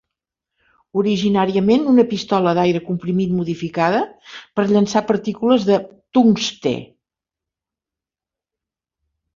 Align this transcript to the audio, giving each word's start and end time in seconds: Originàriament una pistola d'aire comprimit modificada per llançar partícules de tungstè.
Originàriament 1.01 1.83
una 1.91 2.05
pistola 2.13 2.53
d'aire 2.59 2.81
comprimit 2.87 3.35
modificada 3.41 4.01
per 4.57 4.67
llançar 4.73 5.05
partícules 5.13 5.71
de 5.71 5.81
tungstè. 6.17 6.77